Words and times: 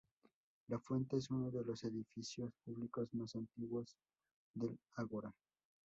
La 0.69 0.79
fuente 0.79 1.17
es 1.17 1.29
uno 1.29 1.51
de 1.51 1.63
los 1.63 1.83
edificios 1.83 2.51
públicos 2.65 3.13
más 3.13 3.35
antiguos 3.35 3.95
del 4.55 4.75
Ágora. 4.95 5.31